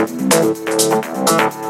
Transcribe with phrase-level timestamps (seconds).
[0.00, 1.69] Música